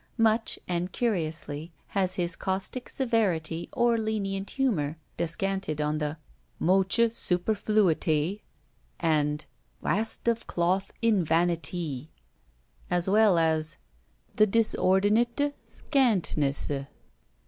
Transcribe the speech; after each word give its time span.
Much, 0.17 0.57
and 0.67 0.91
curiously, 0.91 1.71
has 1.89 2.15
his 2.15 2.35
caustic 2.35 2.89
severity 2.89 3.69
or 3.71 3.99
lenient 3.99 4.49
humour 4.49 4.97
descanted 5.15 5.79
on 5.79 5.99
the 5.99 6.17
"moche 6.57 6.97
superfluitee," 7.11 8.41
and 8.99 9.45
"wast 9.79 10.27
of 10.27 10.47
cloth 10.47 10.91
in 11.03 11.23
vanitee," 11.23 12.09
as 12.89 13.07
well 13.07 13.37
as 13.37 13.77
"the 14.33 14.47
disordinate 14.47 15.53
scantnesse." 15.67 16.87